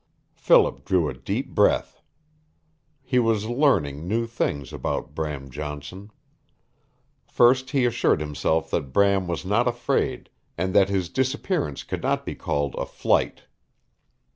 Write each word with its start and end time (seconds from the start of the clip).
Philip 0.33 0.83
drew 0.83 1.09
a 1.09 1.13
deep 1.13 1.49
breath. 1.53 2.01
He 3.03 3.19
was 3.19 3.45
learning 3.45 4.07
new 4.07 4.25
things 4.25 4.73
about 4.73 5.13
Bram 5.13 5.51
Johnson. 5.51 6.09
First 7.27 7.69
he 7.69 7.85
assured 7.85 8.19
himself 8.19 8.71
that 8.71 8.91
Bram 8.93 9.27
was 9.27 9.45
not 9.45 9.67
afraid, 9.67 10.31
and 10.57 10.73
that 10.73 10.89
his 10.89 11.07
disappearance 11.07 11.83
could 11.83 12.01
not 12.01 12.25
be 12.25 12.33
called 12.33 12.73
a 12.79 12.85
flight. 12.87 13.43